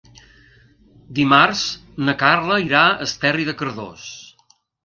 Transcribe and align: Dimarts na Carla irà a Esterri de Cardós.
Dimarts 1.19 1.61
na 2.07 2.17
Carla 2.23 2.59
irà 2.65 2.85
a 2.87 2.99
Esterri 3.09 3.49
de 3.51 3.59
Cardós. 3.61 4.09